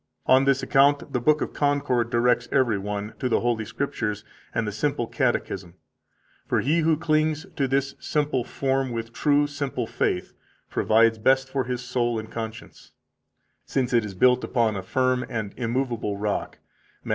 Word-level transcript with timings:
On 0.25 0.45
this 0.45 0.63
account 0.63 1.13
the 1.13 1.21
Book 1.21 1.41
of 1.41 1.53
Concord 1.53 2.09
directs 2.09 2.49
every 2.51 2.79
one 2.79 3.13
to 3.19 3.29
the 3.29 3.41
Holy 3.41 3.65
Scriptures 3.65 4.23
and 4.51 4.65
the 4.67 4.71
simple 4.71 5.05
Catechism; 5.05 5.75
for 6.47 6.59
he 6.59 6.79
who 6.79 6.97
clings 6.97 7.45
to 7.55 7.67
this 7.67 7.93
simple 7.99 8.43
form 8.43 8.91
with 8.91 9.13
true, 9.13 9.45
simple 9.45 9.85
faith 9.85 10.33
provides 10.71 11.19
best 11.19 11.49
for 11.51 11.65
his 11.65 11.81
soul 11.83 12.17
and 12.17 12.31
conscience, 12.31 12.93
since 13.67 13.93
it 13.93 14.03
is 14.03 14.15
built 14.15 14.43
upon 14.43 14.75
a 14.75 14.81
firm 14.81 15.23
and 15.29 15.53
immovable 15.55 16.17
Rock, 16.17 16.57
Matt. 17.03 17.09